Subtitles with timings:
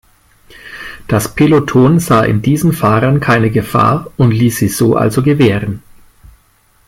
[1.07, 5.83] Das Peloton sah in diesen Fahrern keine Gefahr und ließ sie so also gewähren.